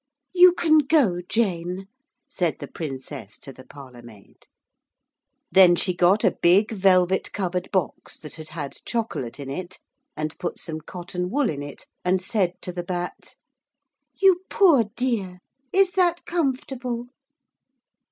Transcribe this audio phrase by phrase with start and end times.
[0.33, 1.85] 'You can go, Jane,'
[2.27, 4.47] said the Princess to the parlourmaid.
[5.51, 9.77] Then she got a big velvet covered box that had had chocolate in it,
[10.17, 13.35] and put some cotton wool in it and said to the Bat
[14.15, 15.37] 'You poor dear,
[15.71, 17.09] is that comfortable?'